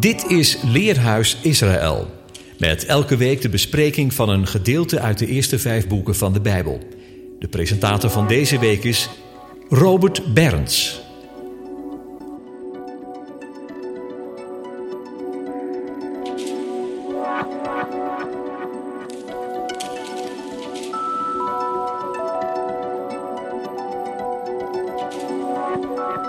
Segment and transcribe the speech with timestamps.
[0.00, 2.10] Dit is Leerhuis Israël.
[2.58, 6.40] Met elke week de bespreking van een gedeelte uit de eerste vijf boeken van de
[6.40, 6.80] Bijbel.
[7.38, 9.08] De presentator van deze week is
[9.68, 11.00] Robert Berns.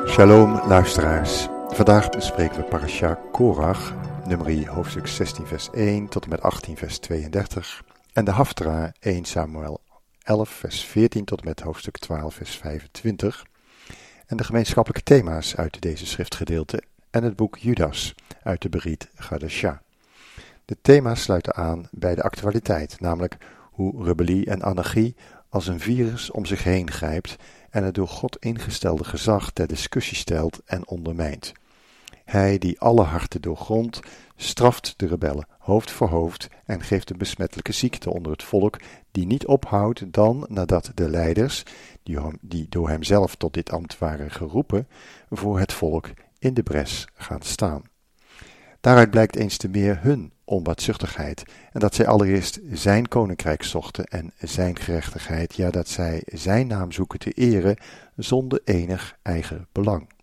[0.08, 1.48] Shalom luisteraars.
[1.78, 3.94] Vandaag bespreken we Parasha Korach,
[4.26, 9.26] nummer hoofdstuk 16 vers 1 tot en met 18 vers 32 en de Haftra 1
[9.26, 9.82] Samuel
[10.24, 13.46] 11 vers 14 tot en met hoofdstuk 12 vers 25
[14.26, 19.82] en de gemeenschappelijke thema's uit deze schriftgedeelte en het boek Judas uit de Berit Gadesha.
[20.66, 23.38] De thema's sluiten aan bij de actualiteit, namelijk
[23.72, 25.16] hoe rebellie en anarchie
[25.50, 27.36] als een virus om zich heen grijpt
[27.70, 31.54] en het door God ingestelde gezag ter discussie stelt en ondermijnt.
[32.28, 34.00] Hij die alle harten doorgrondt,
[34.36, 38.80] straft de rebellen hoofd voor hoofd en geeft een besmettelijke ziekte onder het volk,
[39.12, 41.64] die niet ophoudt dan nadat de leiders,
[42.42, 44.88] die, door hemzelf tot dit ambt waren geroepen,
[45.30, 47.82] voor het volk in de bres gaan staan.
[48.82, 54.34] Daaruit blijkt eens te meer hun onbaatzuchtigheid en dat zij allereerst zijn koninkrijk zochten en
[54.38, 57.78] zijn gerechtigheid, ja dat zij zijn naam zoeken te eren
[58.16, 60.16] zonder enig eigen belang.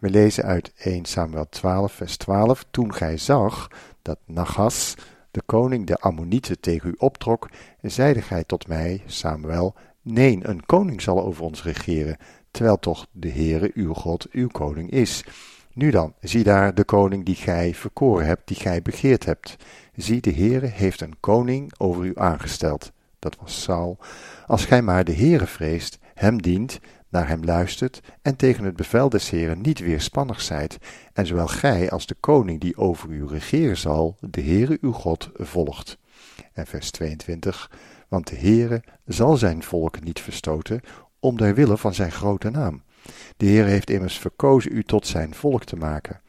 [0.00, 3.68] We lezen uit 1 Samuel 12 vers 12, toen gij zag
[4.02, 4.94] dat Nagas,
[5.30, 7.48] de koning der Ammonieten, tegen u optrok,
[7.82, 12.16] zeide gij tot mij, Samuel, nee, een koning zal over ons regeren,
[12.50, 15.24] terwijl toch de Heere uw God uw koning is.
[15.72, 19.56] Nu dan, zie daar de koning die gij verkoren hebt, die gij begeerd hebt.
[19.96, 22.92] Zie, de Heere heeft een koning over u aangesteld.
[23.18, 23.98] Dat was Saul.
[24.46, 26.80] Als gij maar de Heere vreest, hem dient,
[27.10, 30.78] naar hem luistert en tegen het bevel des Heeren niet weerspannig zijt,
[31.12, 35.30] en zowel gij als de koning die over u regeren zal, de Heere uw God
[35.34, 35.98] volgt.
[36.52, 37.70] En vers 22,
[38.08, 40.80] want de Heere zal zijn volk niet verstoten,
[41.18, 42.82] om der wille van zijn grote naam.
[43.36, 46.20] De Heer heeft immers verkozen u tot zijn volk te maken.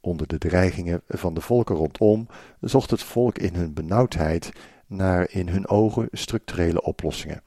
[0.00, 2.26] Onder de dreigingen van de volken rondom
[2.60, 4.52] zocht het volk in hun benauwdheid
[4.86, 7.42] naar in hun ogen structurele oplossingen.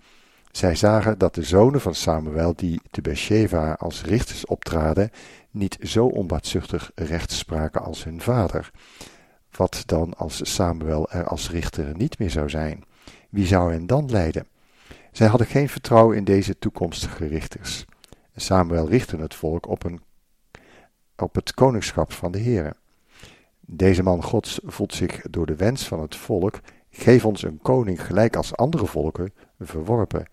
[0.54, 5.10] Zij zagen dat de zonen van Samuel, die te Beersheba als richters optraden,
[5.52, 8.72] niet zo onbaatzuchtig recht spraken als hun vader.
[9.52, 12.84] Wat dan als Samuel er als richter niet meer zou zijn?
[13.30, 14.48] Wie zou hen dan leiden?
[15.12, 17.86] Zij hadden geen vertrouwen in deze toekomstige richters.
[18.36, 20.02] Samuel richtte het volk op, een,
[21.18, 22.76] op het koningschap van de Heere.
[23.60, 26.60] Deze man Gods voelt zich door de wens van het volk,
[26.90, 30.28] geef ons een koning gelijk als andere volken, verworpen.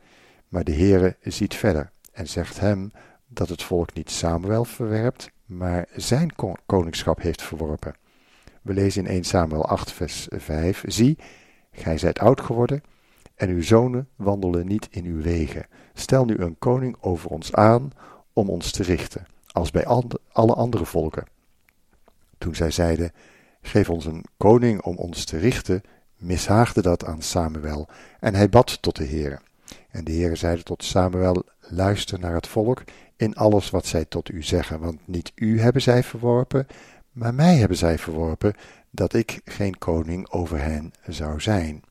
[0.51, 2.93] Maar de Heere ziet verder en zegt hem
[3.27, 6.33] dat het volk niet Samuel verwerpt, maar zijn
[6.67, 7.95] koningschap heeft verworpen.
[8.63, 11.19] We lezen in 1 Samuel 8 vers 5, zie,
[11.73, 12.83] gij zijt oud geworden
[13.35, 15.67] en uw zonen wandelen niet in uw wegen.
[15.95, 17.91] Stel nu een koning over ons aan
[18.33, 19.87] om ons te richten, als bij
[20.33, 21.27] alle andere volken.
[22.39, 23.13] Toen zij zeiden,
[23.63, 25.83] geef ons een koning om ons te richten,
[26.17, 27.89] mishaagde dat aan Samuel,
[28.21, 29.41] en hij bad tot de Heere.
[29.91, 32.83] En de Heere zeide tot Samuel, luister naar het volk
[33.17, 36.67] in alles wat zij tot u zeggen, want niet u hebben zij verworpen,
[37.13, 38.55] maar mij hebben zij verworpen,
[38.91, 41.83] dat ik geen koning over hen zou zijn.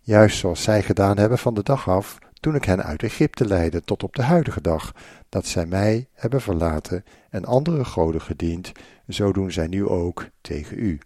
[0.00, 3.82] Juist zoals zij gedaan hebben van de dag af, toen ik hen uit Egypte leidde
[3.82, 4.92] tot op de huidige dag,
[5.28, 8.72] dat zij mij hebben verlaten en andere goden gediend,
[9.08, 10.98] zo doen zij nu ook tegen u.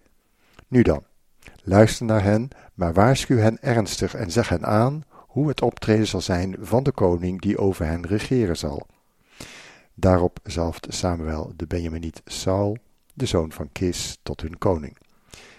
[0.68, 1.02] Nu dan,
[1.62, 5.02] luister naar hen, maar waarschuw hen ernstig en zeg hen aan
[5.38, 8.87] hoe het optreden zal zijn van de koning die over hen regeren zal.
[9.94, 12.76] Daarop zalft Samuel de Benjaminiet Saul,
[13.15, 14.97] de zoon van Kis, tot hun koning.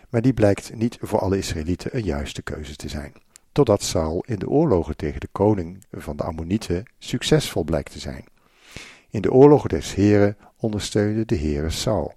[0.10, 3.14] Maar die blijkt niet voor alle Israëlieten een juiste keuze te zijn
[3.52, 8.26] totdat Saul in de oorlogen tegen de koning van de Ammonieten succesvol blijkt te zijn.
[9.10, 12.14] In de oorlogen des Heren ondersteunde de Heere Saul.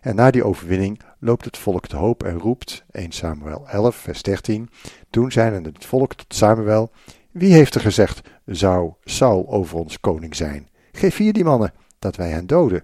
[0.00, 4.22] En na die overwinning loopt het volk te hoop en roept, 1 Samuel 11, vers
[4.22, 4.70] 13,
[5.10, 6.90] toen zeiden het volk tot Samuel,
[7.30, 10.68] wie heeft er gezegd, zou Saul over ons koning zijn?
[10.92, 12.82] Geef hier die mannen, dat wij hen doden.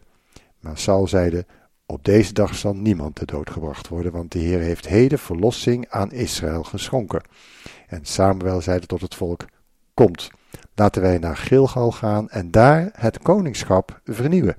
[0.60, 1.46] Maar Saul zeide,
[1.86, 5.86] op deze dag zal niemand te dood gebracht worden, want de Heer heeft heden verlossing
[5.88, 7.22] aan Israël geschonken.
[7.86, 9.44] En Samuel zeide tot het volk,
[9.94, 10.30] Komt,
[10.74, 14.56] laten wij naar Gilgal gaan en daar het koningschap vernieuwen.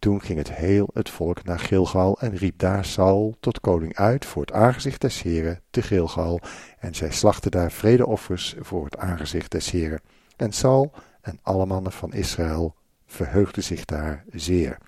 [0.00, 4.24] Toen ging het heel het volk naar Gilgal en riep daar Saul tot koning uit
[4.24, 6.40] voor het aangezicht des Heren te Gilgal.
[6.78, 10.00] En zij slachten daar vredeoffers voor het aangezicht des Heren.
[10.36, 12.74] En Saul en alle mannen van Israël
[13.06, 14.78] verheugden zich daar zeer.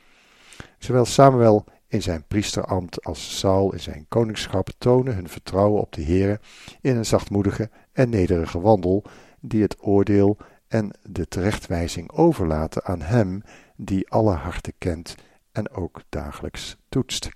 [0.79, 6.03] Zowel Samuel in zijn priesterambt als Saul in zijn koningschap tonen hun vertrouwen op de
[6.03, 6.41] Heere
[6.81, 9.05] in een zachtmoedige en nederige wandel,
[9.41, 10.37] die het oordeel
[10.69, 13.43] en de terechtwijzing overlaten aan Hem
[13.85, 15.15] die alle harten kent
[15.53, 17.29] en ook dagelijks toetst.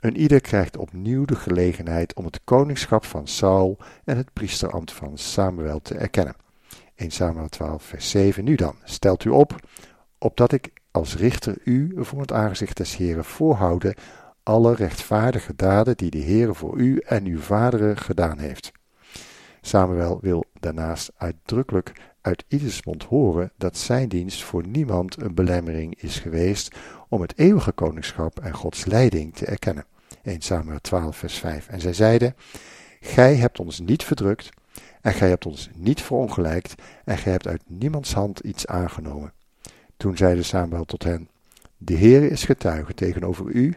[0.00, 5.18] Een ieder krijgt opnieuw de gelegenheid om het koningschap van Saul en het priesterambt van
[5.18, 6.36] Samuel te erkennen.
[6.94, 8.44] 1 Samuel 12, vers 7.
[8.44, 9.66] Nu dan, stelt u op,
[10.18, 13.94] opdat ik als richter u voor het aangezicht des Heren voorhouden
[14.42, 18.72] alle rechtvaardige daden die de Heere voor u en uw vaderen gedaan heeft.
[19.66, 26.02] Samuel wil daarnaast uitdrukkelijk uit ieders mond horen dat zijn dienst voor niemand een belemmering
[26.02, 26.76] is geweest
[27.08, 29.84] om het eeuwige koningschap en Gods leiding te erkennen.
[30.22, 31.68] 1 Samuel 12 vers 5.
[31.68, 32.36] En zij zeiden,
[33.00, 34.48] Gij hebt ons niet verdrukt,
[35.00, 39.32] en gij hebt ons niet verongelijkt, en gij hebt uit niemands hand iets aangenomen.
[39.96, 41.28] Toen zeide Samuel tot hen,
[41.76, 43.74] De Heere is getuige tegenover u,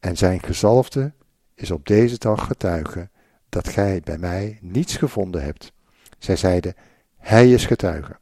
[0.00, 1.12] en zijn gezalfde
[1.54, 3.08] is op deze dag getuige,
[3.52, 5.72] dat gij bij mij niets gevonden hebt.
[6.18, 6.74] Zij zeiden,
[7.18, 8.16] Hij is getuige.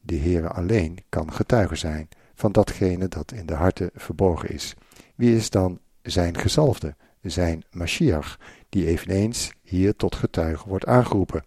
[0.00, 4.74] De Heere alleen kan getuige zijn van datgene dat in de harten verborgen is.
[5.14, 8.38] Wie is dan zijn gezalfde, zijn Mashiach,
[8.68, 11.44] die eveneens hier tot getuige wordt aangeroepen?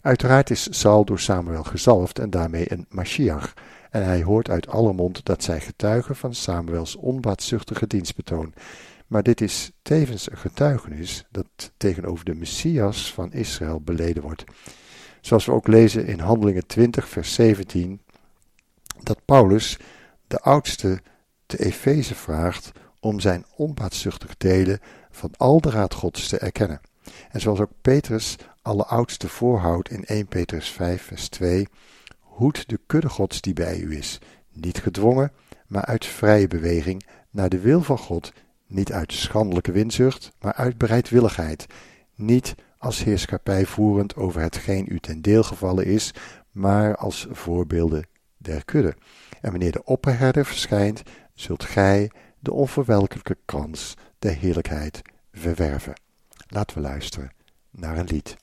[0.00, 3.52] Uiteraard is Saul door Samuel gezalfd en daarmee een Mashiach,
[3.90, 8.52] en hij hoort uit alle mond dat zij getuigen van Samuels onbaatzuchtige dienstbetoon.
[9.06, 14.44] Maar dit is tevens een getuigenis dat tegenover de Messias van Israël beleden wordt.
[15.20, 18.00] Zoals we ook lezen in Handelingen 20, vers 17,
[19.02, 19.78] dat Paulus
[20.26, 21.00] de oudste
[21.46, 24.80] te Efeze vraagt om zijn onbaatzuchtig delen
[25.10, 26.80] van al de raad Gods te erkennen.
[27.30, 31.68] En zoals ook Petrus alle oudste voorhoudt in 1 Petrus 5, vers 2,
[32.20, 34.18] hoed de kudde Gods die bij u is,
[34.52, 35.32] niet gedwongen,
[35.66, 38.32] maar uit vrije beweging naar de wil van God,
[38.66, 41.66] niet uit schandelijke winzucht, maar uit bereidwilligheid,
[42.14, 46.14] niet als heerschappij voerend over hetgeen u ten deel gevallen is,
[46.50, 48.96] maar als voorbeelden der kudde.
[49.40, 51.02] En wanneer de opperherder verschijnt,
[51.34, 55.02] zult gij de onverwelkelijke krans der heerlijkheid
[55.32, 56.00] verwerven.
[56.48, 57.30] Laten we luisteren
[57.70, 58.36] naar een lied.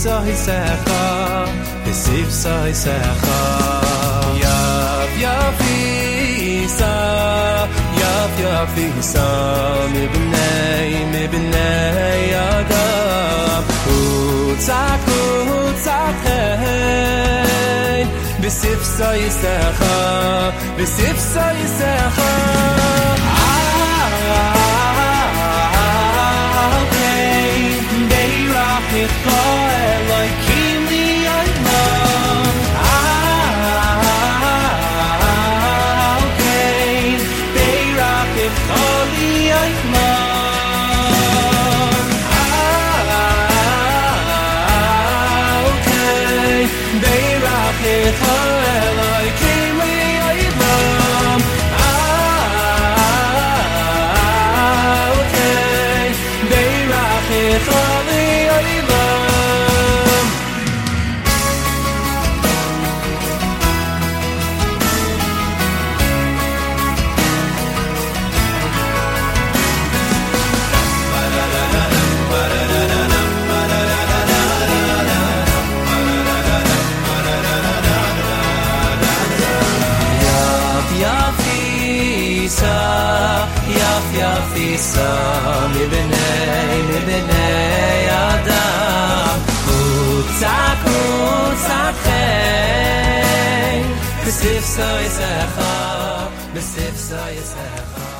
[0.00, 1.44] וספסה היסחה
[1.84, 3.80] וספסה היסחה
[4.36, 6.94] יף יפיסה
[7.96, 14.98] יף יפיסה מביני מביני אדם הוצח
[15.48, 16.26] הוצחי
[18.40, 22.56] בספסה יסחה, בספסה יסחה.
[23.26, 23.39] אלוהים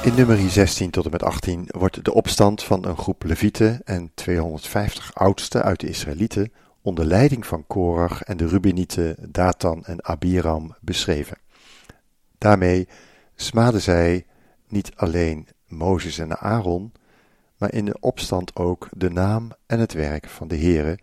[0.04, 4.12] In nummer 16 tot en met 18 wordt de opstand van een groep levieten en
[4.14, 10.76] 250 oudsten uit de Israëlieten onder leiding van Korach en de Rubenieten Datan en Abiram
[10.80, 11.38] beschreven.
[12.38, 12.88] Daarmee
[13.36, 14.26] smaden zij
[14.68, 16.92] niet alleen Mozes en Aaron,
[17.58, 21.00] maar in de opstand ook de naam en het werk van de Heere,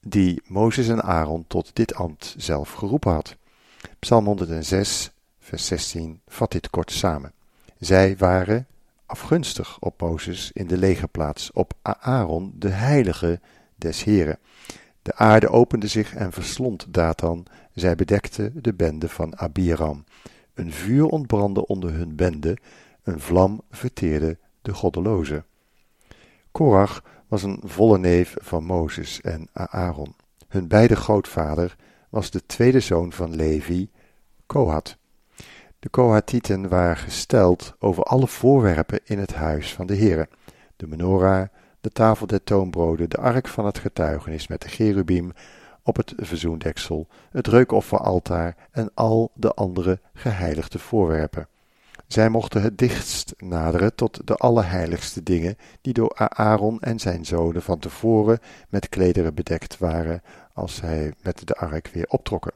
[0.00, 3.36] die Mozes en Aaron tot dit ambt zelf geroepen had.
[3.98, 7.32] Psalm 106, vers 16, vat dit kort samen.
[7.82, 8.66] Zij waren
[9.06, 13.40] afgunstig op Mozes in de legerplaats, op Aaron, de heilige
[13.76, 14.38] des Heren.
[15.02, 20.04] De aarde opende zich en verslond Datan, zij bedekte de bende van Abiram.
[20.54, 22.56] Een vuur ontbrandde onder hun bende,
[23.02, 25.44] een vlam verteerde de goddelozen.
[26.52, 30.14] Korach was een volle neef van Mozes en Aaron.
[30.48, 31.76] Hun beide grootvader
[32.08, 33.90] was de tweede zoon van Levi,
[34.46, 35.00] Kohat.
[35.82, 40.28] De Kohathieten waren gesteld over alle voorwerpen in het huis van de Heere.
[40.76, 41.48] De menorah,
[41.80, 45.32] de tafel der toonbroden, de ark van het getuigenis met de cherubim
[45.82, 51.48] op het verzoendeksel, het reukofferaltaar en al de andere geheiligde voorwerpen.
[52.06, 57.62] Zij mochten het dichtst naderen tot de allerheiligste dingen, die door Aaron en zijn zonen
[57.62, 60.22] van tevoren met klederen bedekt waren,
[60.52, 62.52] als zij met de ark weer optrokken.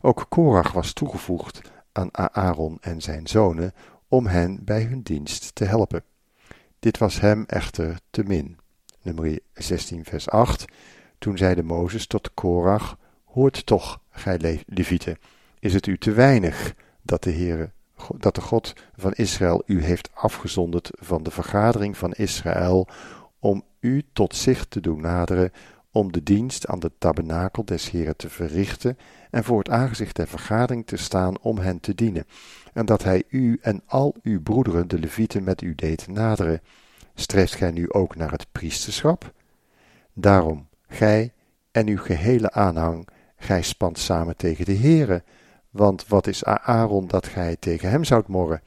[0.00, 1.60] Ook Korach was toegevoegd
[1.92, 3.72] aan Aaron en zijn zonen
[4.08, 6.04] om hen bij hun dienst te helpen.
[6.78, 8.58] Dit was hem echter te min.
[9.02, 10.64] Nummer 16 vers 8.
[11.18, 15.18] Toen zeide Mozes tot Korach, hoort toch, gij Levieten,
[15.58, 17.70] is het u te weinig dat de Heere
[18.16, 22.88] dat de God van Israël u heeft afgezonderd van de vergadering van Israël
[23.38, 25.52] om u tot zich te doen naderen,
[25.90, 28.98] om de dienst aan de tabernakel des Heren te verrichten
[29.32, 32.26] en voor het aangezicht der vergadering te staan om hen te dienen,
[32.72, 36.60] en dat hij u en al uw broederen, de levieten, met u deed naderen.
[37.14, 39.32] Streeft gij nu ook naar het priesterschap?
[40.12, 41.32] Daarom, gij
[41.70, 45.22] en uw gehele aanhang, gij spant samen tegen de Heere,
[45.70, 48.62] want wat is Aaron dat gij tegen hem zoudt morren?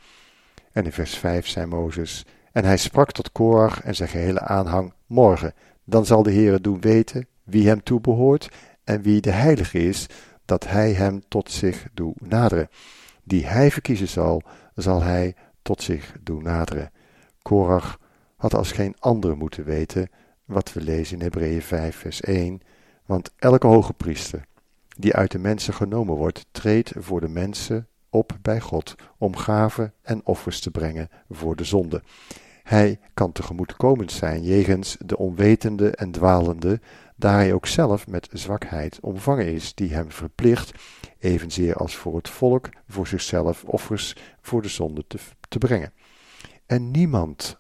[0.72, 4.94] En in vers 5 zei Mozes, en hij sprak tot Korach en zijn gehele aanhang,
[5.06, 5.54] morgen,
[5.84, 8.50] dan zal de Heere doen weten wie hem toebehoort
[8.84, 10.08] en wie de heilige is,
[10.46, 12.70] dat hij hem tot zich doe naderen.
[13.24, 14.42] Die hij verkiezen zal,
[14.75, 16.92] zal hij tot zich doen naderen.
[17.42, 18.00] Korach
[18.36, 20.10] had als geen ander moeten weten
[20.46, 22.62] wat we lezen in Hebreeën 5 vers 1,
[23.06, 24.46] want elke hoge priester
[24.98, 29.94] die uit de mensen genomen wordt, treedt voor de mensen op bij God om gaven
[30.02, 32.04] en offers te brengen voor de zonde.
[32.64, 36.80] Hij kan tegemoetkomend zijn jegens de onwetende en dwalende,
[37.16, 40.72] daar hij ook zelf met zwakheid omvangen is, die hem verplicht,
[41.20, 45.18] evenzeer als voor het volk, voor zichzelf offers voor de zonde te,
[45.48, 45.94] te brengen.
[46.66, 47.60] En niemand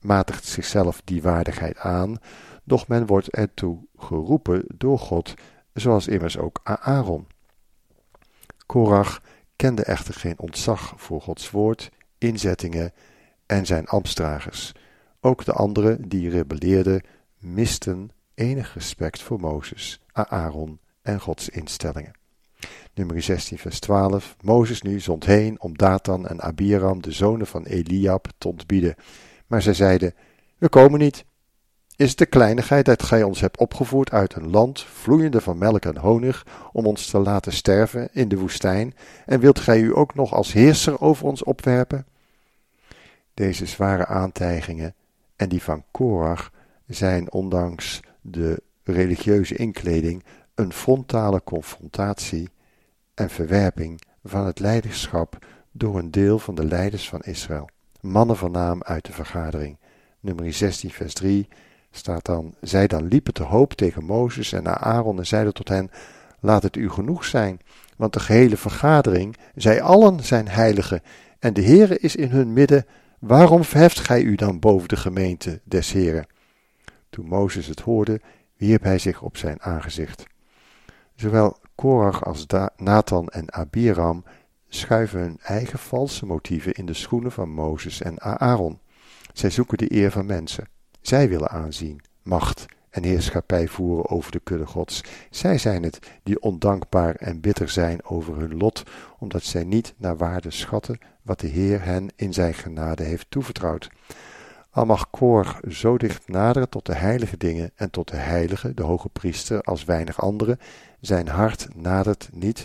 [0.00, 2.18] matigt, zichzelf die waardigheid aan,
[2.64, 5.34] doch men wordt ertoe geroepen door God
[5.74, 7.26] zoals immers ook Aaron.
[8.66, 9.22] Korach
[9.56, 12.92] kende echter geen ontzag voor Gods woord, inzettingen
[13.46, 14.72] en zijn ambtsdragers.
[15.20, 17.02] Ook de anderen die rebelleerden
[17.38, 18.10] misten
[18.42, 22.12] enig respect voor Mozes, Aaron en Gods instellingen.
[22.94, 27.64] Nummer 16 vers 12 Mozes nu zond heen om Datan en Abiram, de zonen van
[27.64, 28.94] Eliab, te ontbieden.
[29.46, 30.14] Maar zij zeiden,
[30.58, 31.24] we komen niet,
[31.96, 35.96] is de kleinigheid dat gij ons hebt opgevoerd uit een land vloeiende van melk en
[35.96, 38.94] honig, om ons te laten sterven in de woestijn,
[39.26, 42.06] en wilt gij u ook nog als heerser over ons opwerpen?
[43.34, 44.94] Deze zware aantijgingen
[45.36, 46.50] en die van Korach
[46.86, 50.24] zijn ondanks de religieuze inkleding
[50.54, 52.48] een frontale confrontatie
[53.14, 57.68] en verwerping van het leiderschap door een deel van de leiders van Israël,
[58.00, 59.78] mannen van naam uit de vergadering.
[60.20, 61.48] Nummer 16 vers 3
[61.90, 65.68] staat dan, zij dan liepen te hoop tegen Mozes en naar Aaron en zeiden tot
[65.68, 65.90] hen,
[66.40, 67.60] laat het u genoeg zijn,
[67.96, 71.02] want de gehele vergadering, zij allen zijn heiligen,
[71.38, 72.86] en de Heere is in hun midden,
[73.18, 76.26] waarom verheft gij u dan boven de gemeente des Heeren?
[77.12, 78.20] Toen Mozes het hoorde,
[78.56, 80.26] wierp hij zich op zijn aangezicht.
[81.14, 84.24] Zowel Korach als Nathan en Abiram
[84.68, 88.78] schuiven hun eigen valse motieven in de schoenen van Mozes en Aaron.
[89.32, 90.68] Zij zoeken de eer van mensen.
[91.00, 95.04] Zij willen aanzien, macht en heerschappij voeren over de kudde gods.
[95.30, 98.82] Zij zijn het die ondankbaar en bitter zijn over hun lot,
[99.18, 103.90] omdat zij niet naar waarde schatten wat de Heer hen in zijn genade heeft toevertrouwd.
[104.72, 108.82] Al mag Koor zo dicht naderen tot de heilige dingen en tot de heilige, de
[108.82, 110.58] hoge priester, als weinig anderen,
[111.00, 112.64] zijn hart nadert niet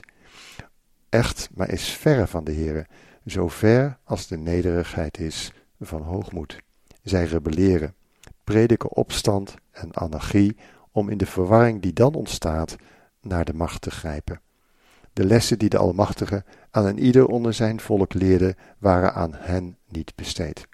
[1.09, 2.85] echt, maar is verre van de Heere,
[3.25, 6.59] zo ver als de nederigheid is van hoogmoed.
[7.03, 7.93] Zij rebelleren,
[8.43, 10.57] prediken opstand en anarchie
[10.91, 12.75] om in de verwarring die dan ontstaat
[13.21, 14.41] naar de macht te grijpen.
[15.13, 19.77] De lessen die de Almachtige aan een ieder onder zijn volk leerde, waren aan hen
[19.87, 20.67] niet besteed.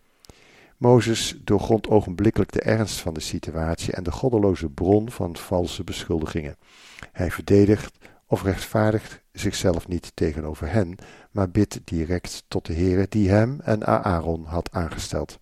[0.83, 6.57] Mozes doorgrondt ogenblikkelijk de ernst van de situatie en de goddeloze bron van valse beschuldigingen.
[7.11, 7.97] Hij verdedigt
[8.27, 10.95] of rechtvaardigt zichzelf niet tegenover hen,
[11.31, 15.39] maar bidt direct tot de Heere die hem en Aaron had aangesteld.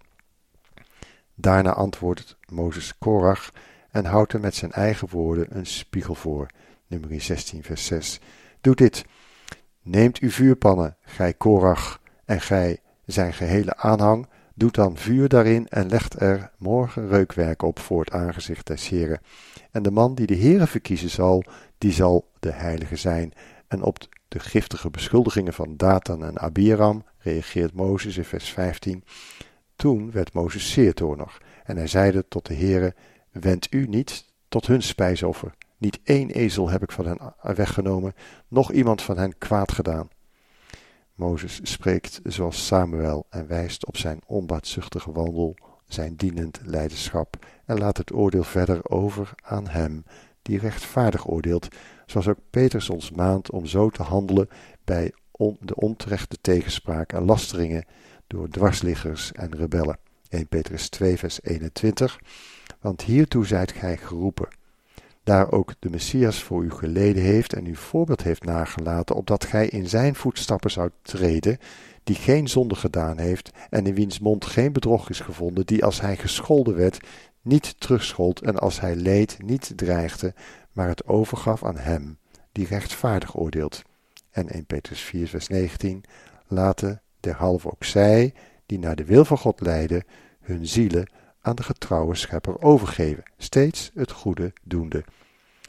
[1.35, 3.51] Daarna antwoordt Mozes Korach
[3.91, 6.47] en houdt hem met zijn eigen woorden een spiegel voor.
[6.87, 8.19] Nummer 16, vers 6.
[8.61, 9.05] Doe dit.
[9.81, 15.89] Neemt uw vuurpannen, gij Korach, en gij zijn gehele aanhang, doet dan vuur daarin en
[15.89, 19.21] legt er morgen reukwerk op voor het aangezicht des Heren.
[19.71, 21.43] En de man die de Heere verkiezen zal,
[21.77, 23.33] die zal de heilige zijn.
[23.67, 29.03] En op de giftige beschuldigingen van Datan en Abiram reageert Mozes in vers 15.
[29.75, 32.95] Toen werd Mozes zeer toornig en hij zeide tot de Heere,
[33.31, 35.53] wend u niet tot hun spijsoffer.
[35.77, 38.13] Niet één ezel heb ik van hen weggenomen,
[38.47, 40.09] nog iemand van hen kwaad gedaan.
[41.21, 47.97] Mozes spreekt zoals Samuel en wijst op zijn onbaatzuchtige wandel, zijn dienend leiderschap en laat
[47.97, 50.03] het oordeel verder over aan hem
[50.41, 51.67] die rechtvaardig oordeelt,
[52.05, 54.49] zoals ook Petrus ons maand om zo te handelen
[54.83, 55.13] bij
[55.59, 57.85] de onterechte tegenspraak en lasteringen
[58.27, 59.97] door dwarsliggers en rebellen.
[60.29, 62.19] 1 Petrus 2 vers 21
[62.79, 64.47] Want hiertoe zijt gij geroepen,
[65.23, 69.67] daar ook de Messias voor u geleden heeft en uw voorbeeld heeft nagelaten, opdat gij
[69.67, 71.57] in zijn voetstappen zoudt treden,
[72.03, 76.01] die geen zonde gedaan heeft en in wiens mond geen bedrog is gevonden, die als
[76.01, 76.99] hij gescholden werd,
[77.41, 80.33] niet terugschold en als hij leed, niet dreigde,
[80.71, 82.17] maar het overgaf aan hem,
[82.51, 83.81] die rechtvaardig oordeelt.
[84.31, 86.03] En 1 Petrus 4 vers 19,
[86.47, 88.33] laten derhalve ook zij,
[88.65, 90.03] die naar de wil van God leiden,
[90.41, 91.09] hun zielen
[91.41, 95.03] aan de getrouwe schepper overgeven, steeds het goede doende.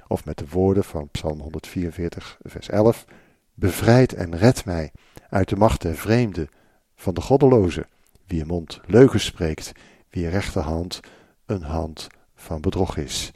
[0.07, 3.05] Of met de woorden van Psalm 144, vers 11:
[3.55, 4.93] Bevrijd en red mij
[5.29, 6.49] uit de macht der vreemde,
[6.95, 7.87] van de goddeloze,
[8.27, 9.73] wie mond leugen spreekt,
[10.11, 11.01] wie rechterhand
[11.47, 13.33] een hand van bedrog is.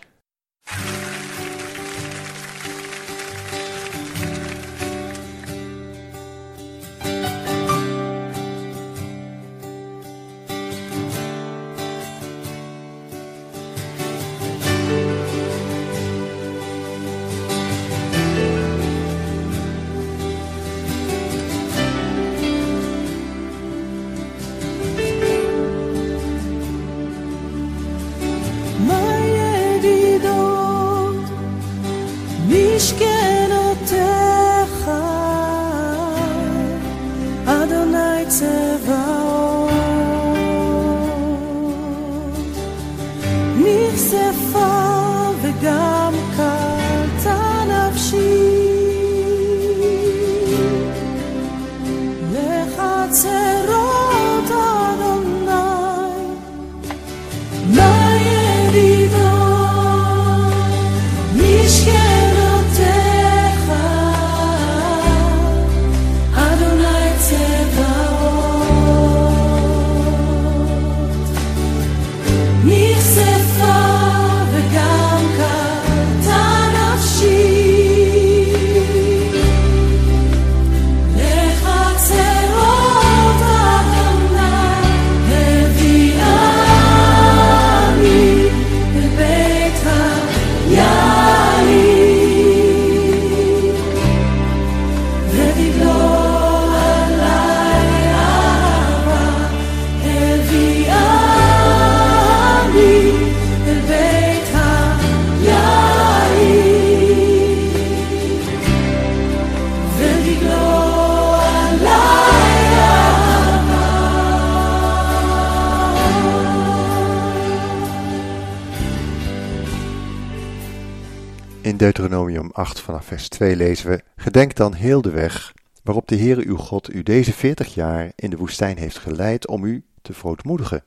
[122.66, 126.56] 8 vanaf vers 2 lezen we: Gedenk dan heel de weg waarop de Heere uw
[126.56, 130.84] God u deze veertig jaar in de woestijn heeft geleid om u te verootmoedigen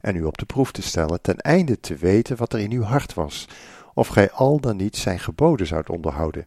[0.00, 2.82] en u op de proef te stellen, ten einde te weten wat er in uw
[2.82, 3.48] hart was,
[3.94, 6.46] of gij al dan niet zijn geboden zoudt onderhouden.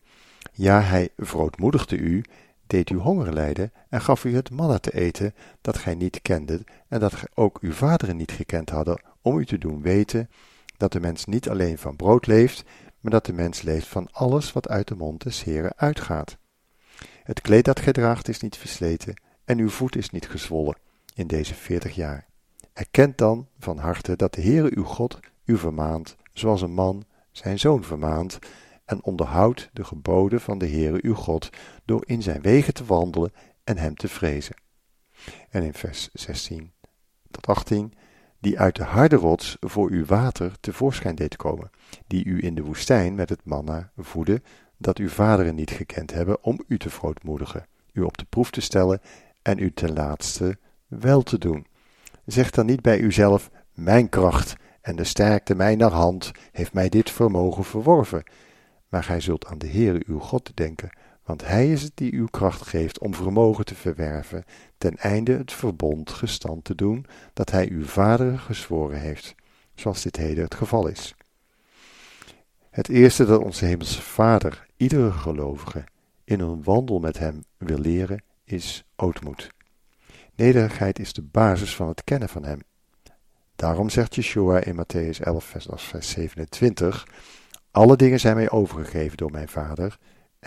[0.54, 2.24] Ja, hij verootmoedigde u,
[2.68, 6.64] deed u honger lijden en gaf u het manna te eten dat gij niet kende
[6.88, 10.30] en dat ook uw vaderen niet gekend hadden, om u te doen weten
[10.78, 12.64] dat de mens niet alleen van brood leeft,
[13.08, 16.38] maar dat de mens leeft van alles wat uit de mond des Heren uitgaat.
[17.24, 20.78] Het kleed dat gij draagt is niet versleten en uw voet is niet gezwollen
[21.14, 22.28] in deze veertig jaar.
[22.74, 27.60] Erkent dan van harte dat de Heere uw God u vermaant, zoals een man zijn
[27.60, 28.40] zoon vermaant,
[28.86, 31.50] en onderhoudt de geboden van de Heere uw God
[31.86, 34.56] door in zijn wegen te wandelen en hem te vrezen.
[35.50, 36.72] En in vers 16
[37.32, 37.94] tot 18
[38.40, 41.70] die uit de harde rots voor uw water tevoorschijn deed komen,
[42.08, 44.42] die u in de woestijn met het manna voedde,
[44.78, 48.62] dat uw vaderen niet gekend hebben om u te verootmoedigen, u op de proef te
[48.62, 49.02] stellen
[49.42, 51.68] en u ten laatste wel te doen.
[52.26, 57.10] Zeg dan niet bij uzelf, mijn kracht en de sterkte mijner hand heeft mij dit
[57.10, 58.24] vermogen verworven.
[58.90, 60.90] Maar gij zult aan de Heere uw God denken,
[61.24, 64.44] want hij is het die uw kracht geeft om vermogen te verwerven,
[64.78, 69.36] ten einde het verbond gestand te doen dat hij uw vaderen gezworen heeft,
[69.76, 71.16] zoals dit heden het geval is.
[72.70, 75.84] Het eerste dat onze hemelse Vader iedere gelovige
[76.24, 79.50] in een wandel met hem wil leren, is ootmoed.
[80.36, 82.60] Nederigheid is de basis van het kennen van hem.
[83.56, 87.08] Daarom zegt Yeshua in Matthäus 11, vers 27,
[87.72, 89.98] Alle dingen zijn mij overgegeven door mijn Vader,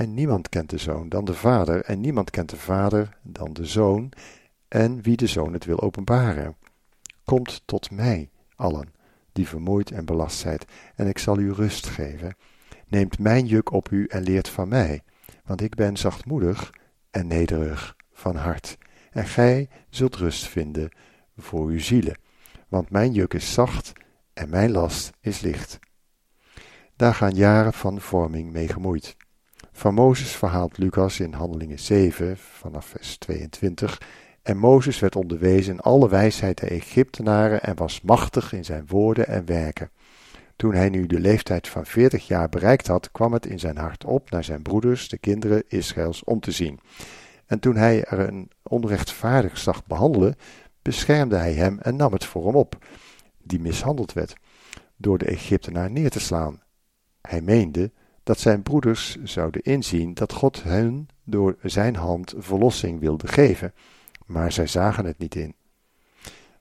[0.00, 3.66] en niemand kent de Zoon dan de Vader, en niemand kent de Vader dan de
[3.66, 4.12] Zoon,
[4.68, 6.56] en wie de Zoon het wil openbaren.
[7.24, 8.92] Komt tot mij, allen,
[9.32, 12.36] die vermoeid en belast zijt, en ik zal u rust geven.
[12.86, 15.02] Neemt mijn juk op u en leert van mij,
[15.44, 16.70] want ik ben zachtmoedig
[17.10, 18.78] en nederig van hart.
[19.10, 20.90] En gij zult rust vinden
[21.36, 22.18] voor uw zielen,
[22.68, 23.92] want mijn juk is zacht
[24.32, 25.78] en mijn last is licht.
[26.96, 29.16] Daar gaan jaren van vorming mee gemoeid.
[29.80, 34.00] Van Mozes verhaalt Lucas in Handelingen 7 vanaf vers 22
[34.42, 39.26] en Mozes werd onderwezen in alle wijsheid der Egyptenaren en was machtig in zijn woorden
[39.26, 39.90] en werken.
[40.56, 44.04] Toen hij nu de leeftijd van veertig jaar bereikt had, kwam het in zijn hart
[44.04, 46.80] op naar zijn broeders, de kinderen Israëls, om te zien.
[47.46, 50.36] En toen hij er een onrechtvaardig zag behandelen,
[50.82, 52.86] beschermde hij hem en nam het voor hem op,
[53.42, 54.34] die mishandeld werd,
[54.96, 56.62] door de Egyptenaar neer te slaan.
[57.20, 57.92] Hij meende
[58.30, 63.72] dat zijn broeders zouden inzien dat God hen door zijn hand verlossing wilde geven,
[64.26, 65.54] maar zij zagen het niet in.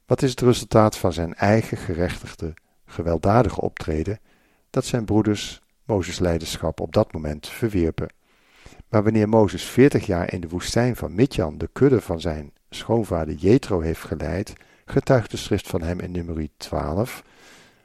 [0.06, 2.54] Wat is het resultaat van zijn eigen gerechtigde,
[2.86, 4.20] gewelddadige optreden?
[4.70, 8.14] Dat zijn broeders Mozes leiderschap op dat moment verwierpen.
[8.88, 13.34] Maar wanneer Mozes veertig jaar in de woestijn van Midjan de kudde van zijn schoonvader
[13.34, 14.54] Jethro heeft geleid,
[14.86, 17.24] getuigt de schrift van hem in nummer 12,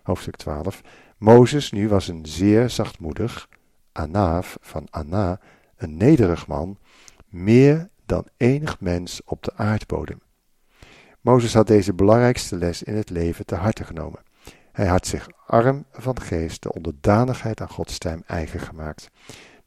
[0.03, 0.81] hoofdstuk 12.
[1.19, 3.49] Mozes nu was een zeer zachtmoedig,
[3.95, 5.41] Anaaf van Ana,
[5.77, 6.79] een nederig man,
[7.29, 10.21] meer dan enig mens op de aardbodem.
[11.21, 14.21] Mozes had deze belangrijkste les in het leven te harte genomen.
[14.73, 19.11] Hij had zich arm van geest de onderdanigheid aan Gods stem eigen gemaakt.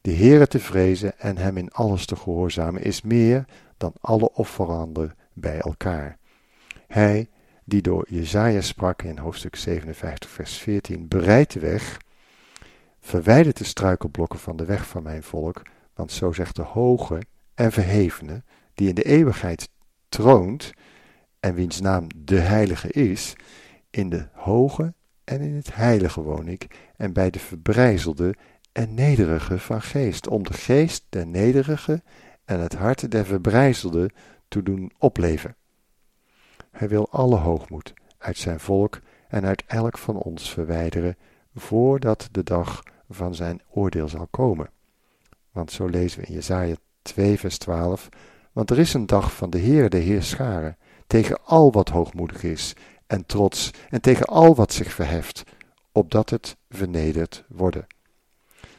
[0.00, 3.44] De Heere te vrezen en hem in alles te gehoorzamen is meer
[3.76, 6.18] dan alle offeranden bij elkaar.
[6.86, 7.28] Hij,
[7.64, 11.96] die door Jezaja sprak in hoofdstuk 57 vers 14, bereidt de weg,
[13.00, 15.62] verwijdert de struikelblokken van de weg van mijn volk,
[15.94, 17.22] want zo zegt de hoge
[17.54, 18.42] en verhevene,
[18.74, 19.68] die in de eeuwigheid
[20.08, 20.72] troont
[21.40, 23.34] en wiens naam de heilige is,
[23.90, 28.34] in de hoge en in het heilige woon ik, en bij de verbrijzelde
[28.72, 32.02] en nederige van geest, om de geest der nederige
[32.44, 34.10] en het hart der verbrijzelde
[34.48, 35.56] te doen opleven.
[36.70, 41.16] Hij wil alle hoogmoed uit zijn volk en uit elk van ons verwijderen,
[41.60, 44.70] voordat de dag van zijn oordeel zal komen.
[45.52, 48.08] Want zo lezen we in Jezaja 2 vers 12,
[48.52, 52.74] want er is een dag van de Heer, de Heerscharen, tegen al wat hoogmoedig is
[53.06, 55.42] en trots en tegen al wat zich verheft,
[55.92, 57.86] opdat het vernederd worden.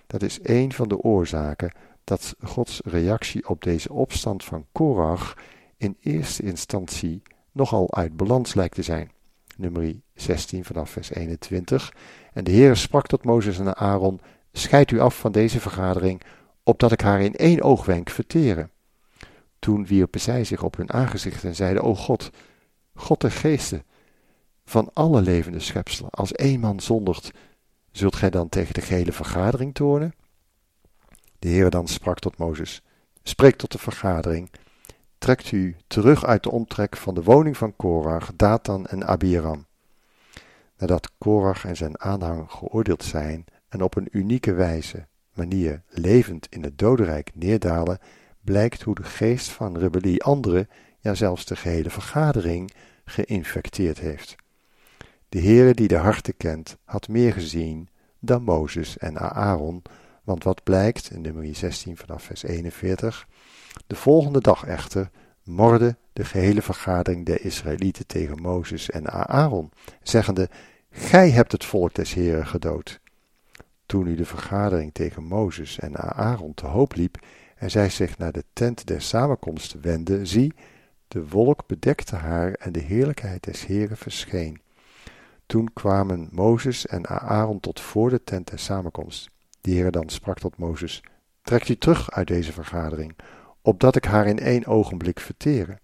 [0.07, 1.71] Dat is een van de oorzaken
[2.03, 5.37] dat Gods reactie op deze opstand van Korach
[5.77, 9.11] in eerste instantie nogal uit balans lijkt te zijn.
[9.59, 11.93] Nummer 16 vanaf vers 21.
[12.33, 14.19] En de Heer sprak tot Mozes en Aaron:
[14.51, 16.21] Scheid u af van deze vergadering,
[16.63, 18.71] opdat ik haar in één oogwenk verteren.
[19.59, 22.29] Toen wierpen zij zich op hun aangezicht en zeiden: O God,
[22.93, 23.83] God der geesten,
[24.65, 27.31] van alle levende schepselen, als één man zondigt,
[27.91, 30.13] zult gij dan tegen de gehele vergadering toornen?
[31.39, 32.81] De Heer dan sprak tot Mozes:
[33.23, 34.49] Spreek tot de vergadering.
[35.19, 39.65] Trekt u terug uit de omtrek van de woning van Korach, Datan en Abiram.
[40.77, 46.63] Nadat Korach en zijn aanhang geoordeeld zijn en op een unieke wijze manier levend in
[46.63, 47.99] het dodenrijk neerdalen,
[48.41, 52.71] blijkt hoe de geest van rebellie anderen, ja zelfs de gehele vergadering,
[53.05, 54.35] geïnfecteerd heeft.
[55.29, 59.81] De Heere die de harten kent, had meer gezien dan Mozes en Aaron,
[60.23, 63.27] want wat blijkt in nummer 16 vanaf vers 41,
[63.87, 65.09] de volgende dag echter
[65.43, 70.49] morde de gehele vergadering der Israëlieten tegen Mozes en Aaron, zeggende,
[70.91, 72.99] Gij hebt het volk des Heeren gedood.
[73.85, 77.17] Toen nu de vergadering tegen Mozes en Aaron te hoop liep
[77.55, 80.53] en zij zich naar de tent der samenkomst wendde, zie,
[81.07, 84.61] de wolk bedekte haar en de heerlijkheid des Heeren verscheen.
[85.45, 89.29] Toen kwamen Mozes en Aaron tot voor de tent der samenkomst.
[89.61, 91.03] De Heer dan sprak tot Mozes,
[91.41, 93.15] Trekt u terug uit deze vergadering,
[93.61, 95.79] opdat ik haar in één ogenblik verteren.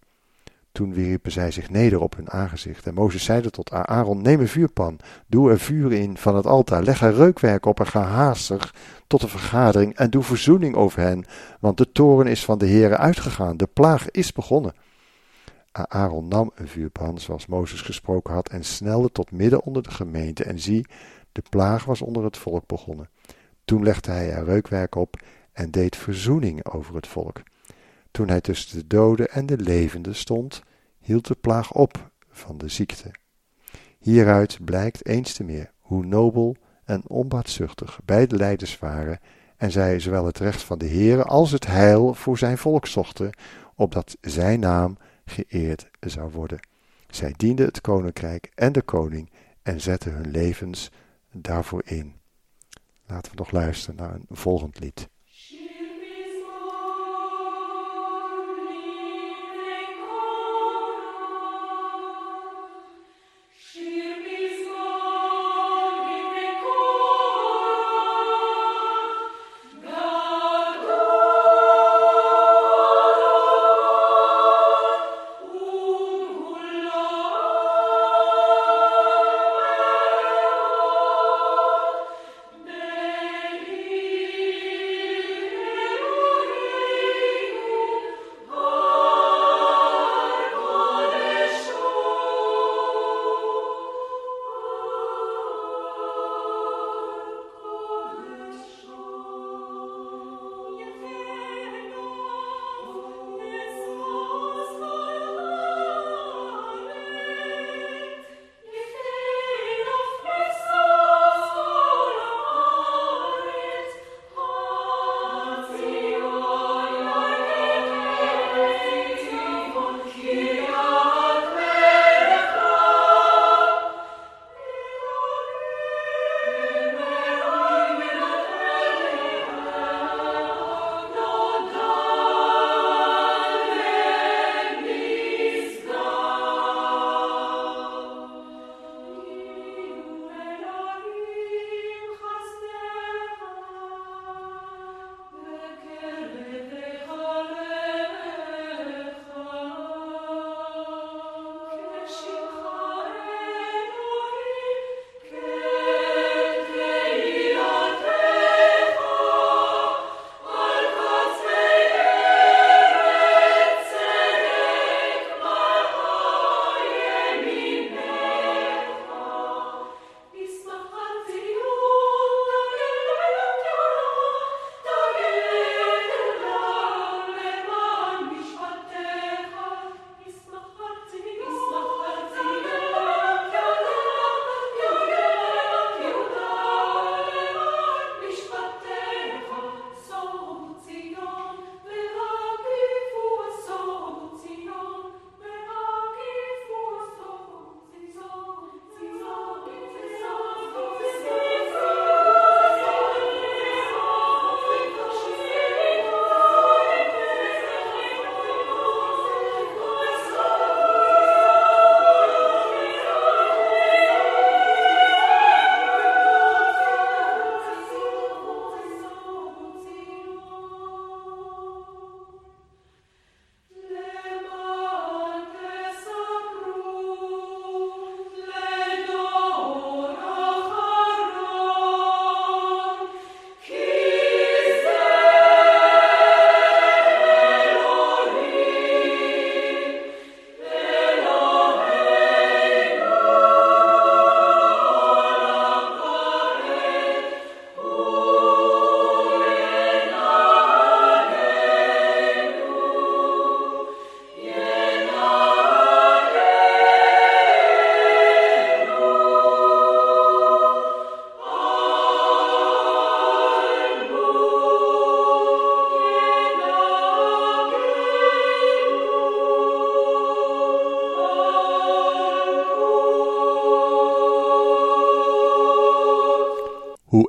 [0.71, 2.87] Toen wierpen zij zich neder op hun aangezicht.
[2.87, 6.83] En Mozes zeide tot Aaron: Neem een vuurpan, doe er vuur in van het altaar,
[6.83, 8.73] leg er reukwerk op en ga haastig
[9.07, 11.25] tot de vergadering en doe verzoening over hen,
[11.59, 14.73] want de toren is van de Heere uitgegaan, de plaag is begonnen.
[15.71, 20.43] Aaron nam een vuurpan, zoals Mozes gesproken had, en snelde tot midden onder de gemeente.
[20.43, 20.85] En zie,
[21.31, 23.09] de plaag was onder het volk begonnen.
[23.65, 25.21] Toen legde hij er reukwerk op
[25.53, 27.41] en deed verzoening over het volk.
[28.15, 30.61] Toen hij tussen de doden en de levenden stond,
[30.99, 33.11] hield de plaag op van de ziekte.
[33.99, 39.19] Hieruit blijkt eens te meer hoe nobel en onbaatzuchtig beide leiders waren
[39.57, 43.37] en zij zowel het recht van de Heere als het heil voor zijn volk zochten,
[43.75, 46.67] opdat zijn naam geëerd zou worden.
[47.09, 50.91] Zij dienden het koninkrijk en de koning en zetten hun levens
[51.31, 52.13] daarvoor in.
[53.05, 55.09] Laten we nog luisteren naar een volgend lied.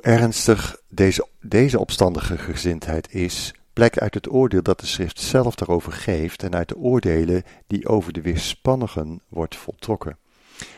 [0.07, 5.91] Ernstig deze, deze opstandige gezindheid is, blijkt uit het oordeel dat de schrift zelf daarover
[5.91, 10.17] geeft en uit de oordelen die over de weerspannigen wordt voltrokken.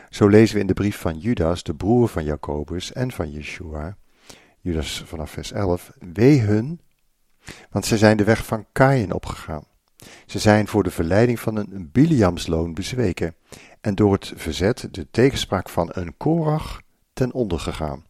[0.08, 3.96] Zo lezen we in de brief van Judas, de broer van Jacobus en van Yeshua,
[4.60, 6.80] Judas vanaf vers 11, wee hun,
[7.70, 9.64] Want ze zijn de weg van Kain opgegaan.
[10.26, 13.34] Ze zijn voor de verleiding van een Biliamsloon bezweken
[13.80, 16.80] en door het verzet, de tegenspraak van een Korach,
[17.12, 18.08] ten onder gegaan.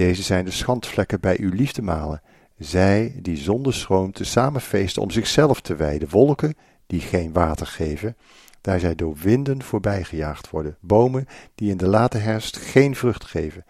[0.00, 2.22] Deze zijn de schandvlekken bij uw liefdemalen,
[2.58, 6.54] zij die zonder schroom tezamen feesten om zichzelf te wijden, wolken
[6.86, 8.16] die geen water geven,
[8.60, 13.64] daar zij door winden voorbijgejaagd worden, bomen die in de late herfst geen vrucht geven.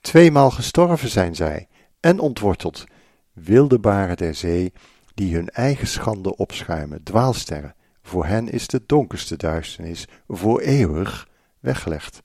[0.00, 1.68] Tweemaal gestorven zijn zij
[2.00, 2.84] en ontworteld,
[3.32, 4.72] wilde baren der zee,
[5.14, 7.74] die hun eigen schande opschuimen, dwaalsterren.
[8.02, 11.28] Voor hen is de donkerste duisternis voor eeuwig
[11.60, 12.22] weggelegd.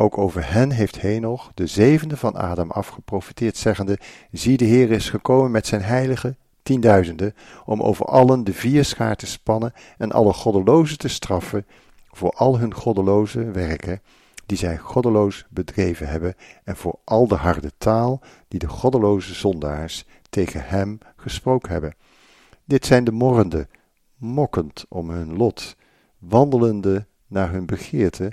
[0.00, 3.98] Ook over hen heeft Henoch, de zevende van Adam, afgeprofiteerd, zeggende:
[4.32, 7.34] Zie, de Heer is gekomen met zijn heilige, tienduizenden,
[7.64, 11.66] om over allen de vierschaar te spannen en alle goddelozen te straffen
[12.10, 14.02] voor al hun goddeloze werken,
[14.46, 16.34] die zij goddeloos bedreven hebben,
[16.64, 21.94] en voor al de harde taal die de goddeloze zondaars tegen hem gesproken hebben.
[22.64, 23.68] Dit zijn de morrende,
[24.16, 25.76] mokkend om hun lot,
[26.18, 28.32] wandelende naar hun begeerte,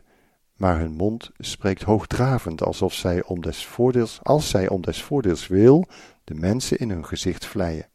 [0.57, 5.47] maar hun mond spreekt hoogdravend, alsof zij om des voordeels, als zij om des voordeels
[5.47, 5.87] wil,
[6.23, 7.87] de mensen in hun gezicht vleien.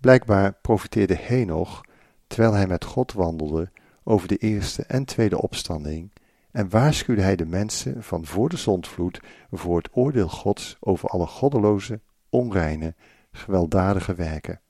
[0.00, 1.80] Blijkbaar profiteerde Henoch,
[2.26, 3.70] terwijl hij met God wandelde,
[4.04, 6.10] over de eerste en tweede opstanding,
[6.50, 9.20] en waarschuwde hij de mensen van voor de zondvloed
[9.50, 12.94] voor het oordeel Gods over alle goddeloze, onreine,
[13.32, 14.60] gewelddadige werken.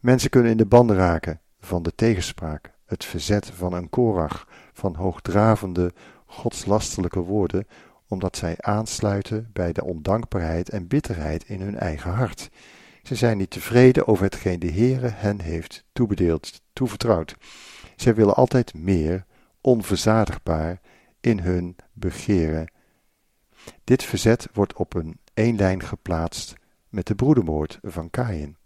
[0.00, 4.94] Mensen kunnen in de banden raken van de tegenspraak, het verzet van een korach, van
[4.94, 5.92] hoogdravende,
[6.26, 7.66] godslastelijke woorden,
[8.08, 12.50] omdat zij aansluiten bij de ondankbaarheid en bitterheid in hun eigen hart.
[13.02, 17.36] Ze zijn niet tevreden over hetgeen de Heere hen heeft toebedeeld, toevertrouwd.
[17.96, 19.24] Zij willen altijd meer,
[19.60, 20.80] onverzadigbaar,
[21.20, 22.72] in hun begeren.
[23.84, 26.54] Dit verzet wordt op een één lijn geplaatst
[26.88, 28.56] met de broedermoord van Kain.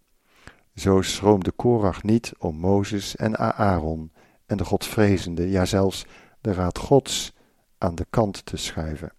[0.75, 4.13] Zo schroomde Korach niet om Mozes en Aaron
[4.53, 6.07] en de godvrezende, ja zelfs
[6.41, 7.35] de raad gods
[7.79, 9.13] aan de kant te schuiven.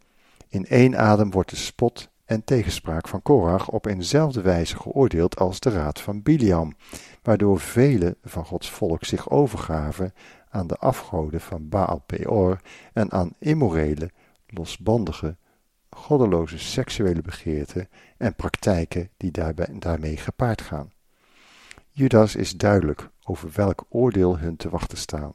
[0.50, 5.60] In één adem wordt de spot en tegenspraak van Korach op eenzelfde wijze geoordeeld als
[5.60, 6.76] de raad van Biliam,
[7.22, 10.14] waardoor velen van Gods volk zich overgaven
[10.50, 12.60] aan de afgoden van Baal Peor
[12.94, 14.12] en aan immorele,
[14.48, 15.38] losbandige,
[15.90, 20.93] goddeloze seksuele begeerten en praktijken die daarbij, daarmee gepaard gaan.
[21.96, 25.34] Judas is duidelijk over welk oordeel hun te wachten staan.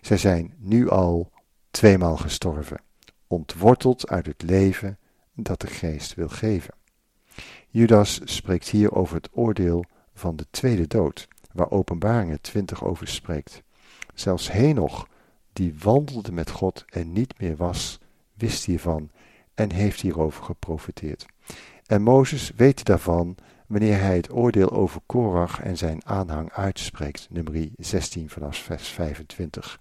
[0.00, 1.30] Zij zijn nu al
[1.70, 2.80] tweemaal gestorven,
[3.26, 4.98] ontworteld uit het leven
[5.34, 6.74] dat de geest wil geven.
[7.68, 13.62] Judas spreekt hier over het oordeel van de tweede dood, waar Openbaringen 20 over spreekt.
[14.14, 15.08] Zelfs Henoch,
[15.52, 17.98] die wandelde met God en niet meer was,
[18.34, 19.10] wist hiervan
[19.54, 21.26] en heeft hierover geprofiteerd.
[21.86, 27.68] En Mozes weet daarvan wanneer hij het oordeel over Korach en zijn aanhang uitspreekt, nummer
[27.76, 29.80] 16 vanaf vers 25.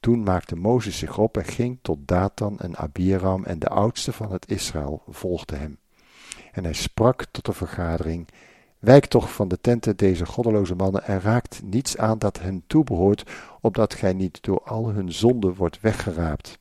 [0.00, 4.32] Toen maakte Mozes zich op en ging tot Datan en Abiram en de oudste van
[4.32, 5.78] het Israël volgde hem.
[6.52, 8.28] En hij sprak tot de vergadering,
[8.78, 13.30] Wijk toch van de tenten deze goddeloze mannen en raakt niets aan dat hen toebehoort,
[13.60, 16.56] opdat gij niet door al hun zonden wordt weggeraapt.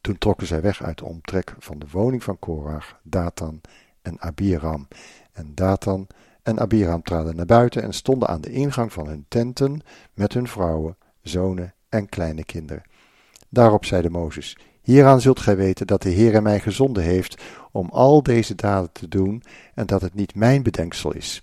[0.00, 3.60] Toen trokken zij weg uit de omtrek van de woning van Korach, Datan
[4.02, 4.88] en Abiram.
[5.36, 6.06] En Datan
[6.42, 9.80] en Abiram traden naar buiten en stonden aan de ingang van hun tenten
[10.14, 12.82] met hun vrouwen, zonen en kleine kinderen.
[13.48, 18.22] Daarop zeide Mozes, Hieraan zult gij weten dat de Heere mij gezonden heeft om al
[18.22, 19.42] deze daden te doen
[19.74, 21.38] en dat het niet mijn bedenksel is.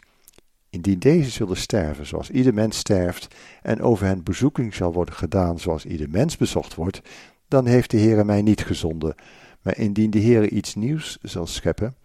[0.70, 5.60] Indien deze zullen sterven zoals ieder mens sterft en over hen bezoeking zal worden gedaan
[5.60, 7.02] zoals ieder mens bezocht wordt,
[7.48, 9.16] dan heeft de Heere mij niet gezonden.
[9.62, 11.96] Maar indien de Heere iets nieuws zal scheppen,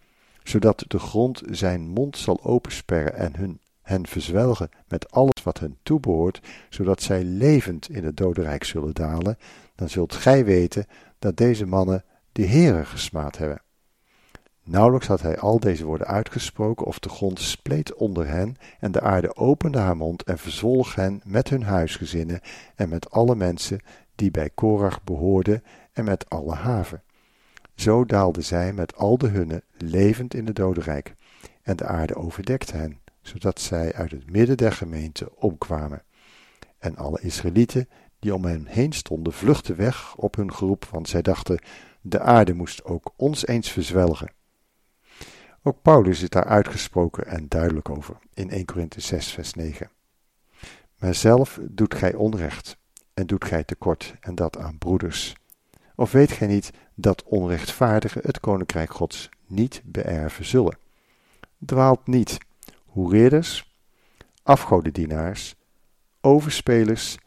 [0.49, 5.77] zodat de grond zijn mond zal opensperren en hun, hen verzwelgen met alles wat hen
[5.83, 9.37] toebehoort, zodat zij levend in het dodenrijk zullen dalen,
[9.75, 10.85] dan zult gij weten
[11.19, 13.61] dat deze mannen de Heere gesmaad hebben.
[14.63, 19.01] Nauwelijks had hij al deze woorden uitgesproken, of de grond spleet onder hen, en de
[19.01, 22.41] aarde opende haar mond en verzwolg hen met hun huisgezinnen
[22.75, 23.79] en met alle mensen
[24.15, 27.01] die bij Korach behoorden en met alle haven.
[27.79, 31.15] Zo daalden zij met al de hunne levend in de dodenrijk,
[31.61, 36.03] en de aarde overdekte hen, zodat zij uit het midden der gemeente omkwamen.
[36.77, 41.21] En alle Israëlieten die om hen heen stonden, vluchtten weg op hun geroep, want zij
[41.21, 41.59] dachten,
[42.01, 44.31] de aarde moest ook ons eens verzwelgen.
[45.63, 49.91] Ook Paulus is daar uitgesproken en duidelijk over in 1 Korinthe 6, vers 9.
[50.97, 52.77] Maar zelf doet gij onrecht
[53.13, 55.35] en doet gij tekort, en dat aan broeders.
[55.95, 56.71] Of weet gij niet
[57.01, 60.77] dat onrechtvaardigen het koninkrijk Gods niet beërven zullen?
[61.65, 62.37] dwaalt niet.
[62.85, 63.75] Hoereerders,
[64.43, 65.55] afgodendienaars,
[66.21, 67.17] overspelers,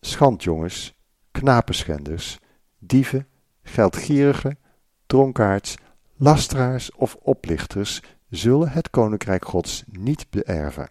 [0.00, 0.94] schandjongens,
[1.30, 2.38] knapenschenders,
[2.78, 3.26] dieven,
[3.62, 4.58] geldgierigen,
[5.06, 5.76] dronkaards,
[6.16, 10.90] lasteraars of oplichters zullen het koninkrijk Gods niet beërven.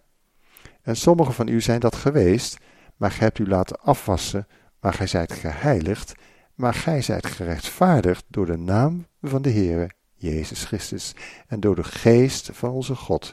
[0.82, 2.58] En sommigen van u zijn dat geweest,
[2.96, 4.46] maar gij hebt u laten afwassen,
[4.80, 6.14] maar gij zijt geheiligd,
[6.58, 11.14] maar gij zijt gerechtvaardigd door de naam van de Heere Jezus Christus
[11.46, 13.32] en door de geest van onze God.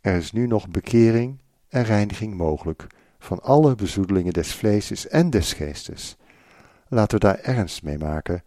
[0.00, 2.86] Er is nu nog bekering en reiniging mogelijk
[3.18, 6.16] van alle bezoedelingen des vleeses en des geestes.
[6.88, 8.42] Laten we daar ernst mee maken,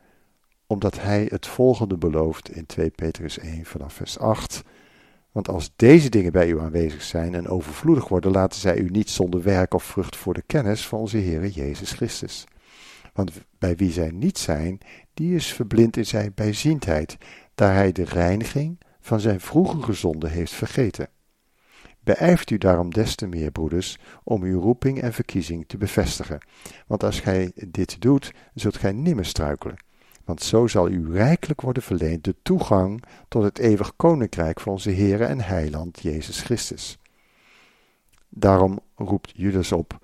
[0.68, 4.62] omdat hij het volgende belooft in 2 Petrus 1 vanaf vers 8.
[5.32, 9.10] Want als deze dingen bij u aanwezig zijn en overvloedig worden, laten zij u niet
[9.10, 12.46] zonder werk of vrucht voor de kennis van onze Heer Jezus Christus.
[13.14, 14.78] Want bij wie zij niet zijn,
[15.14, 17.18] die is verblind in zijn bijziendheid,
[17.56, 21.10] daar hij de reiniging van zijn vroegere zonde heeft vergeten.
[22.04, 26.46] Beijft u daarom des te meer, broeders, om uw roeping en verkiezing te bevestigen.
[26.88, 29.76] Want als gij dit doet, zult gij nimmer struikelen.
[30.26, 34.92] Want zo zal u rijkelijk worden verleend de toegang tot het eeuwig koninkrijk van onze
[34.92, 37.00] Heere en Heiland Jezus Christus.
[38.30, 40.00] Daarom roept Judas op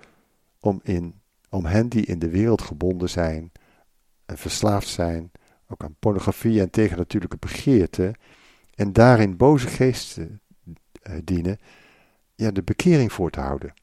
[0.60, 3.52] om, in, om hen die in de wereld gebonden zijn
[4.26, 5.30] en verslaafd zijn,
[5.68, 8.14] ook aan pornografie en tegen natuurlijke begeerten,
[8.74, 10.74] en daarin boze geesten uh,
[11.24, 11.58] dienen,
[12.34, 13.74] ja, de bekering voor te houden.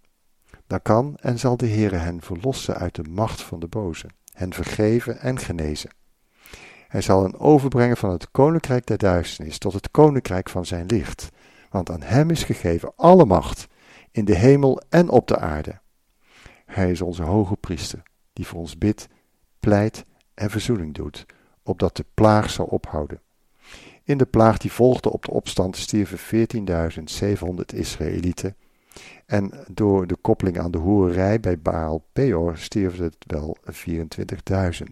[0.67, 4.53] Dan kan en zal de Heere hen verlossen uit de macht van de boze, hen
[4.53, 5.89] vergeven en genezen.
[6.87, 11.29] Hij zal hen overbrengen van het koninkrijk der duisternis tot het koninkrijk van zijn licht,
[11.69, 13.67] want aan hem is gegeven alle macht,
[14.11, 15.79] in de hemel en op de aarde.
[16.65, 18.03] Hij is onze hoge priester,
[18.33, 19.07] die voor ons bidt,
[19.59, 21.25] pleit en verzoening doet,
[21.63, 23.21] opdat de plaag zal ophouden.
[24.03, 26.47] In de plaag die volgde op de opstand stierven
[27.47, 28.55] 14.700 Israëlieten.
[29.25, 34.83] En door de koppeling aan de hoerij bij Baal Peor stierven het wel 24.000.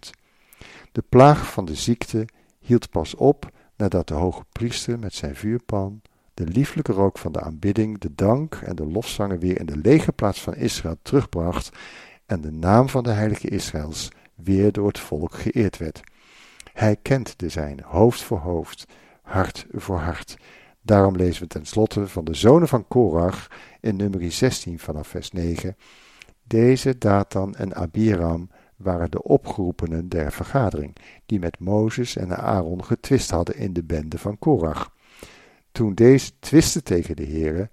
[0.91, 2.25] De plaag van de ziekte
[2.59, 6.01] hield pas op nadat de hoge priester met zijn vuurpan
[6.33, 10.11] de lieflijke rook van de aanbidding, de dank en de lofzangen weer in de lege
[10.11, 11.69] plaats van Israël terugbracht
[12.25, 16.01] en de naam van de heilige Israëls weer door het volk geëerd werd.
[16.73, 18.85] Hij kent de zijne, hoofd voor hoofd,
[19.21, 20.37] hart voor hart.
[20.81, 23.47] Daarom lezen we tenslotte van de zonen van Korach
[23.79, 25.75] in nummer 16 vanaf vers 9.
[26.43, 33.29] Deze Datan en Abiram waren de opgeroepenen der vergadering, die met Mozes en Aaron getwist
[33.29, 34.93] hadden in de bende van Korach.
[35.73, 37.69] Toen deze twistte tegen de Heere,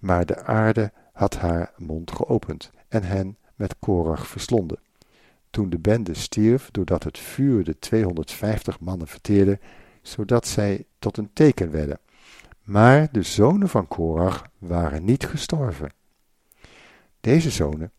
[0.00, 4.78] maar de aarde had haar mond geopend en hen met Korach verslonden.
[5.50, 9.58] Toen de bende stierf, doordat het vuur de 250 mannen verteerde,
[10.02, 11.98] zodat zij tot een teken werden.
[12.62, 15.92] Maar de zonen van Korach waren niet gestorven.
[17.20, 17.92] Deze zonen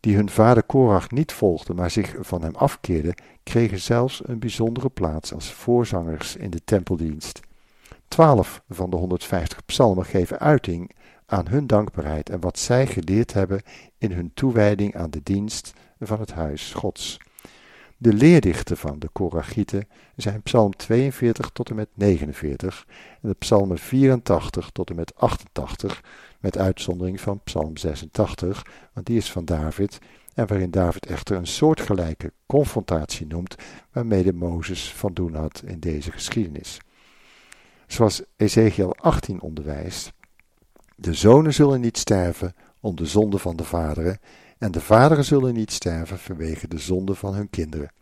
[0.00, 4.88] die hun vader Korach niet volgden, maar zich van hem afkeerden, kregen zelfs een bijzondere
[4.88, 7.40] plaats als voorzangers in de tempeldienst.
[8.08, 10.90] Twaalf van de 150 psalmen geven uiting
[11.26, 13.62] aan hun dankbaarheid en wat zij geleerd hebben
[13.98, 17.18] in hun toewijding aan de dienst van het huis Gods.
[17.96, 22.86] De leerdichten van de Korachieten zijn Psalm 42 tot en met 49
[23.22, 26.02] en de Psalmen 84 tot en met 88,
[26.40, 29.98] met uitzondering van Psalm 86, want die is van David
[30.34, 33.54] en waarin David echter een soortgelijke confrontatie noemt
[33.92, 36.78] waarmee de Mozes van doen had in deze geschiedenis.
[37.88, 40.12] Zoals Ezekiel 18 onderwijst,
[40.96, 44.18] de zonen zullen niet sterven om de zonde van de vaderen
[44.58, 47.92] en de vaderen zullen niet sterven vanwege de zonde van hun kinderen.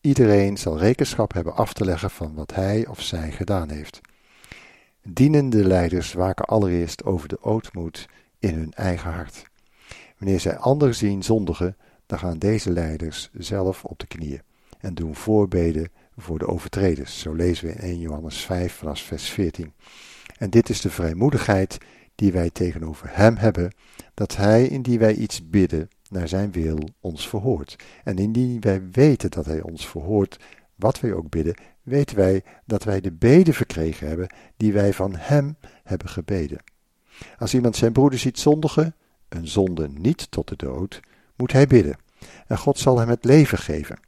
[0.00, 4.00] Iedereen zal rekenschap hebben af te leggen van wat hij of zij gedaan heeft.
[5.02, 8.08] Dienende leiders waken allereerst over de ootmoed
[8.38, 9.44] in hun eigen hart.
[10.18, 14.42] Wanneer zij anderen zien zondigen, dan gaan deze leiders zelf op de knieën
[14.80, 17.20] en doen voorbeden voor de overtreders.
[17.20, 19.72] Zo lezen we in 1 Johannes 5 vanaf vers 14.
[20.38, 21.78] En dit is de vrijmoedigheid
[22.14, 23.74] die wij tegenover Hem hebben,
[24.14, 27.76] dat Hij, indien wij iets bidden, naar Zijn wil, ons verhoort.
[28.04, 30.38] En indien wij weten dat Hij ons verhoort,
[30.74, 35.16] wat wij ook bidden, weten wij dat wij de beden verkregen hebben die wij van
[35.16, 36.62] Hem hebben gebeden.
[37.38, 38.94] Als iemand zijn broeder ziet zondigen,
[39.28, 41.00] een zonde niet tot de dood,
[41.36, 41.96] moet hij bidden.
[42.46, 43.98] En God zal hem het leven geven.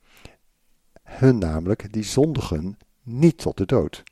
[1.15, 4.03] Hun namelijk die zondigen niet tot de dood.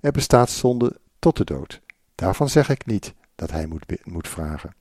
[0.00, 1.80] Er bestaat zonde tot de dood.
[2.14, 4.74] Daarvan zeg ik niet dat hij moet, moet vragen.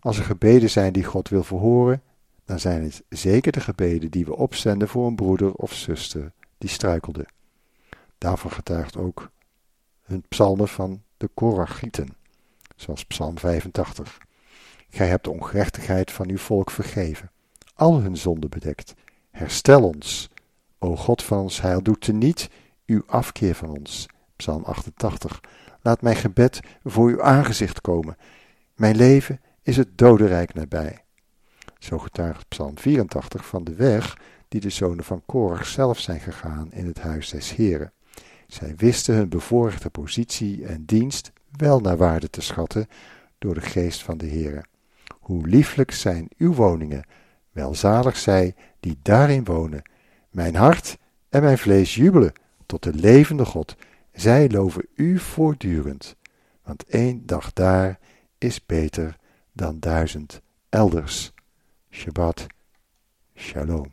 [0.00, 2.02] Als er gebeden zijn die God wil verhoren,
[2.44, 6.70] dan zijn het zeker de gebeden die we opzenden voor een broeder of zuster die
[6.70, 7.26] struikelde.
[8.18, 9.30] Daarvan getuigt ook
[10.02, 12.16] hun psalmen van de Korachieten,
[12.76, 14.18] zoals Psalm 85.
[14.90, 17.30] Gij hebt de ongerechtigheid van uw volk vergeven,
[17.74, 18.94] al hun zonden bedekt.
[19.30, 20.30] Herstel ons,
[20.84, 22.48] o God van ons heil, doe teniet
[22.86, 24.06] uw afkeer van ons.
[24.36, 25.40] Psalm 88.
[25.82, 28.16] Laat mijn gebed voor uw aangezicht komen.
[28.74, 31.04] Mijn leven is het dodenrijk nabij.
[31.78, 34.16] Zo getuigt Psalm 84 van de weg
[34.48, 37.92] die de zonen van Korach zelf zijn gegaan in het huis des Heren.
[38.46, 42.86] Zij wisten hun bevoorrechte positie en dienst wel naar waarde te schatten
[43.38, 44.64] door de geest van de Heere.
[45.20, 47.04] Hoe lieflijk zijn uw woningen,
[47.52, 49.82] welzalig zij die daarin wonen.
[50.34, 52.32] Mijn hart en mijn vlees jubelen
[52.66, 53.76] tot de levende God.
[54.12, 56.16] Zij loven u voortdurend,
[56.62, 57.98] want één dag daar
[58.38, 59.16] is beter
[59.52, 61.32] dan duizend elders.
[61.90, 62.46] Shabbat
[63.34, 63.92] Shalom.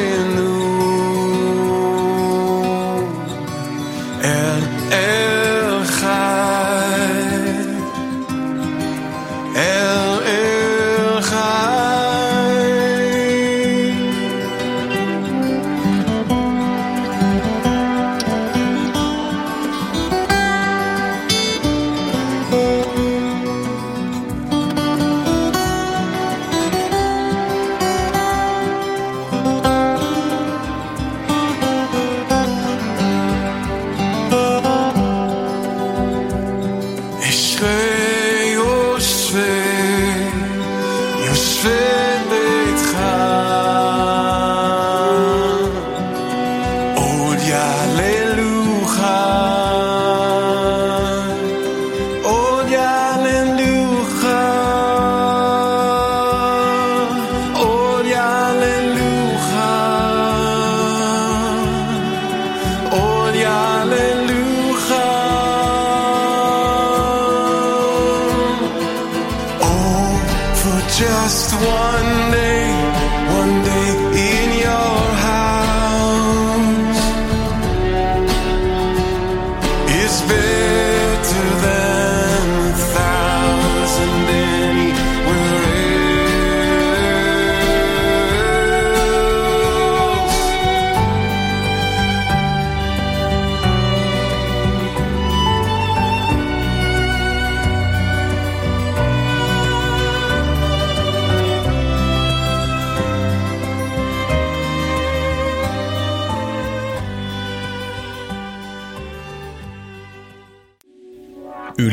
[71.53, 72.30] one